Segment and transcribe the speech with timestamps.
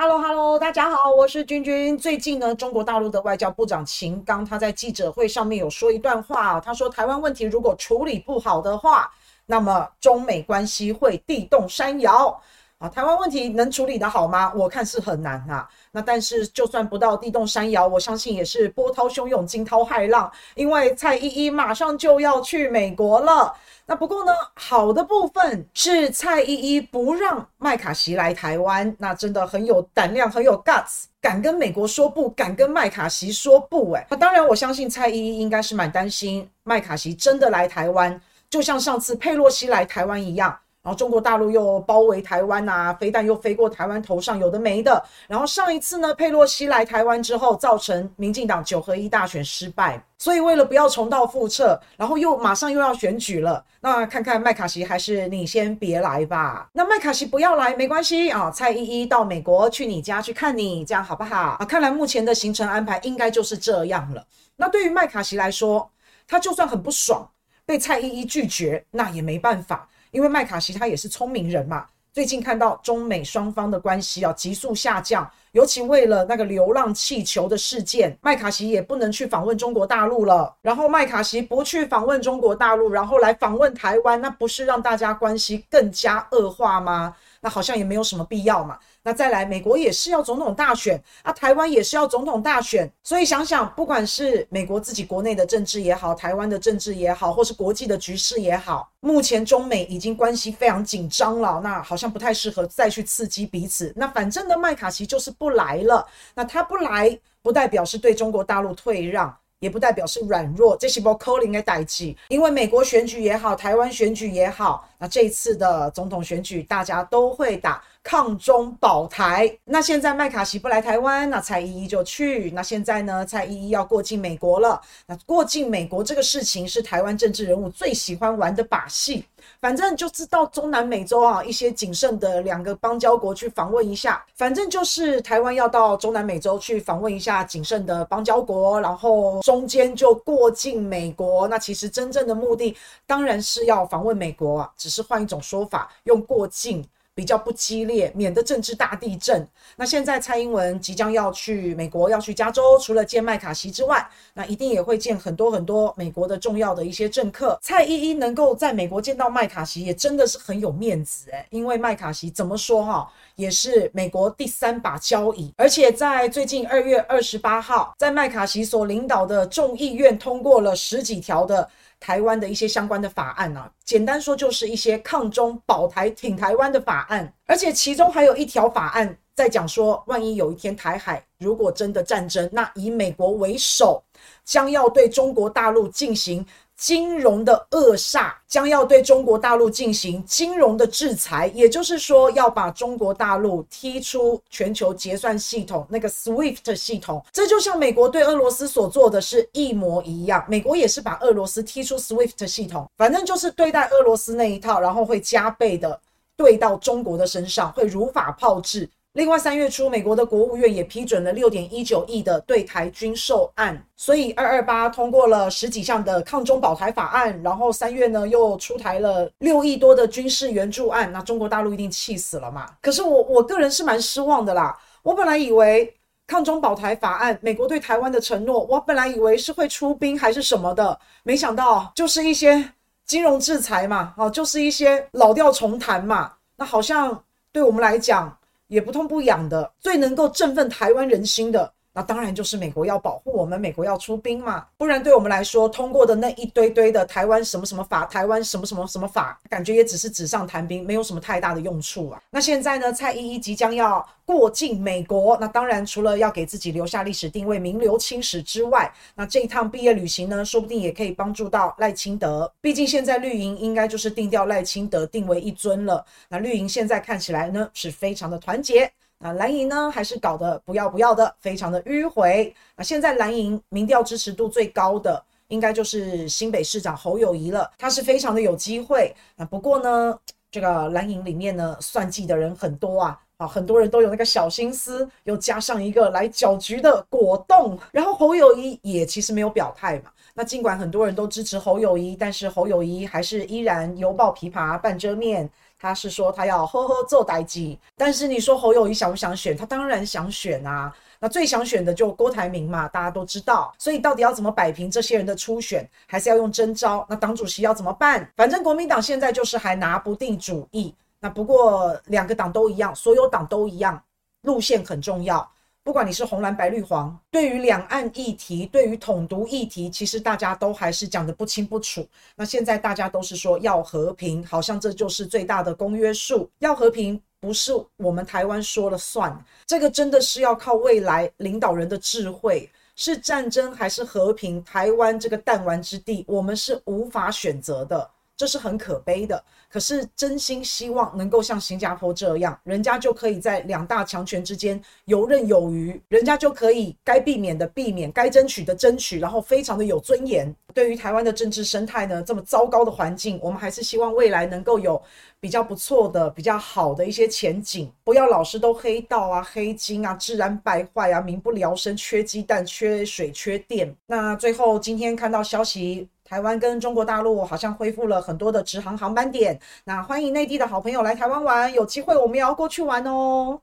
[0.00, 1.98] Hello，Hello，大家好，我是君君。
[1.98, 9.10] 最近呢，中国大陆的外交部长秦刚他在记者会上面有说一段话，他说台湾问题如果处理不好的话，
[9.44, 12.40] 那么中美关系会地动山摇。
[12.78, 14.52] 啊，台湾问题能处理得好吗？
[14.54, 15.68] 我看是很难啊。
[15.90, 23.52] 那但是就算不到地动山摇，我相信也是波涛汹涌、惊涛骇浪，因为蔡依依马上就要去美国了。
[23.84, 33.92] 那不过呢，好的部分是蔡依依不让麦卡锡来台湾，那真的很有胆量，很有 guts，敢跟美国说不，敢跟麦卡锡说不。
[33.94, 40.56] 诶，那当然，我相信蔡依依应该是蛮担心麦卡锡真的来台湾，就像上次佩洛西来台湾一样。
[40.82, 45.04] 然后中国大陆又包围台湾呐、啊，飞弹又飞过台湾头上，有的没的。
[45.26, 56.68] 然后上一次呢，佩洛西来台湾之后，造成民进党九合一大选失败，所以为了不要重蹈覆辙，然后又马上又要选举了，那看看麦卡锡还是你先别来吧。
[56.72, 61.64] 那麦卡锡不要来没关系啊，蔡依依到美国去你家去看你，这样好不好啊？
[61.66, 64.24] 看来目前的行程安排应该就是这样了。
[64.56, 65.90] 那对于麦卡锡来说，
[66.26, 67.28] 他就算很不爽
[67.68, 69.86] 被蔡依依拒绝，那也没办法。
[70.10, 80.56] 因为麦卡锡他也是聪明人嘛，最近看到中美双方的关系啊急速下降，尤其为了那个流浪气球的事件，麦卡锡也不能去访问中国大陆了。
[80.62, 87.14] 然后麦卡锡不去访问中国大陆，然后来访问台湾，那不是让大家关系更加恶化吗？
[87.40, 88.78] 那好像也没有什么必要嘛。
[89.02, 103.92] 那再来，美国也是要总统大选啊，台湾也是要总统大选，所以想想，不管是美国自己国内的政治也好，台湾的政治也好，或是国际的局势也好，目前中美已经关系非常紧张了，那好像不太适合再去刺激彼此。
[103.96, 109.34] 那反正呢，麦卡锡就是不来了，那他不来，不代表是对中国大陆退让。
[109.60, 112.14] 也不代表是软弱，这是不可能的代志。
[112.28, 119.50] 因为美国选举也好，台湾选举也好，那这一次的总统选举，大家都会打抗中保台。
[119.64, 122.50] 那现在麦卡锡不来台湾，那蔡依依就去。
[122.50, 124.80] 那现在呢，蔡依依要过境美国了。
[125.06, 129.24] 那过境美国这个事情，是台湾政治人物最喜欢玩的把戏。
[129.60, 134.24] 反正就是到中南美洲啊，一些仅剩的两个邦交国去访问一下。
[134.34, 141.46] 反正就是台湾要到中南美洲去访问一下仅剩的邦交国，然后中间就过境美国。
[141.48, 142.76] 那其实真正的目的
[143.06, 146.82] 当然是要访问美国啊，只是换一种说法，用过境。
[147.14, 149.44] 比较不激烈，免得政治大地震。
[149.74, 157.58] 那现在蔡英文即将要去美国，要去加州，除了见麦卡锡之外，那一定也会见很多很多美国的重要的一些政客。
[157.60, 171.68] 蔡依依能够在美国见到麦卡锡，也真的是很有面子诶，因为麦卡锡怎么说哈，也是美国第三把交椅，而且在最近二月二十八号，在麦卡锡所领导的众议院通过了十几条的。
[172.00, 184.02] 台湾的一些相关的法案啊，简单说就是一些抗中保台、挺台湾的法案，而且其中还有一条法案在讲说，万一有一天台海如果真的战争，那以美国为首，
[184.44, 186.44] 将要对中国大陆进行。
[186.78, 197.20] 金融的扼杀将要对中国大陆进行金融的制裁，也就是说要把中国大陆踢出全球结算系统那个 SWIFT 系统。
[197.32, 206.00] 这就像美国对俄罗斯所做的是一模一样，美国也是把俄罗斯踢出 SWIFT 系统，反正就是对待俄罗斯那一套，然后会加倍的
[206.36, 208.88] 对到中国的身上，会如法炮制。
[209.18, 217.42] 另外，三月初，美国的国务院也批准了六点一九亿的对台军售案，所以二二八通过了十几项的抗中保台法案。
[217.42, 222.70] 然后三月呢，又出台了六亿多的军事援助案，那中国大陆一定气死了嘛？
[222.80, 224.78] 可是我我个人是蛮失望的啦。
[225.02, 225.92] 我本来以为
[226.28, 232.70] 抗中保台法案，美国对台湾的承诺，我本来以为是会出兵还是什么的，没想到就是一些
[233.04, 236.34] 金融制裁嘛，哦，就是一些老调重弹嘛。
[236.56, 238.32] 那好像对我们来讲。
[238.68, 244.64] 也不痛不痒的，最能够振奋台湾人心的，那当然就是美国要保护我们，美国要出兵嘛。
[244.76, 252.22] 不然对我们来说，通过的那一堆堆的台湾什么什么法，台湾什么什么什么法，感觉也只是纸上谈兵，没有什么太大的用处啊。
[252.30, 262.48] 那现在呢，蔡依依即将要过境美国，那当然除了要给自己留下历史定位，名留青史之外，那这一趟毕业旅行呢，说不定也可以帮助到赖清德。
[262.60, 266.06] 毕竟现在绿营应该就是定调赖清德定为一尊了。
[266.28, 268.88] 那绿营现在看起来呢，是非常的团结。
[269.18, 272.54] 那蓝营呢，还是搞得不要不要的，非常的迂回。
[272.76, 279.14] 那现在蓝营民调支持度最高的，应该就是新北市长侯友谊了，他是非常的有机会。
[279.36, 280.18] 那不过呢，
[280.50, 283.20] 这个蓝营里面呢，算计的人很多啊。
[283.38, 290.10] 啊，很多人都有那个小心思，又加上一个来搅局的果冻，然后侯友宜也其实没有表态嘛。
[290.34, 295.48] 那尽管很多人都支持侯友宜，但是侯友宜还是依然犹抱琵琶半遮面，
[295.78, 299.56] 他是说他要呵呵做代志，但是你说侯友宜想不想选？
[299.56, 300.92] 他当然想选啊。
[301.20, 303.72] 那最想选的就郭台铭嘛，大家都知道。
[303.78, 307.06] 所以到底要怎么摆平这些人的初选，还是要用真招？
[307.08, 308.28] 那党主席要怎么办？
[308.36, 310.92] 反正国民党现在就是还拿不定主意。
[311.20, 314.02] 那不过两个党都一样，所有党都一样，
[314.42, 315.50] 路线很重要。
[315.82, 322.06] 不管你是红蓝白绿黄，对于两岸议题，对于统独议题，其实大家都还是讲得不清不楚。
[322.36, 326.50] 那现在大家都是说要和平，好像这就是最大的公约数。
[326.58, 332.70] 要和平不是我们台湾说了算，这个真的是要靠未来领导人的智慧。
[332.94, 334.62] 是战争还是和平？
[334.64, 338.10] 台湾这个弹丸之地，我们是无法选择的。
[338.38, 350.54] 这是很可悲的，可是真心希望能够像新加坡这样，人家就可以在两大强权之间游刃有余，人家就可以该避免的避免，该争取的争取，然后非常的有尊严。
[350.72, 355.02] 对于台湾的政治生态呢，这么糟糕的环境，我们还是希望未来能够有
[355.40, 363.92] 比较不错的、比较好的一些前景，不要老是都黑道啊、黑金啊、治安败坏啊、民不聊生、缺鸡蛋、缺水、缺电。
[364.06, 366.08] 那最后今天看到消息。
[366.28, 373.60] 台湾跟中国大陆好像恢复了很多的直航航班点，那欢迎内地的好朋友来台湾玩，有机会我们也要过去玩哦。